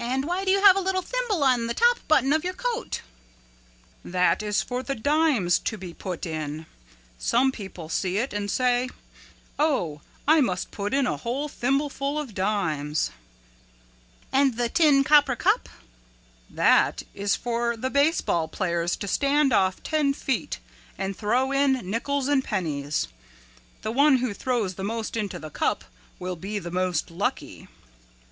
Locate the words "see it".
7.88-8.32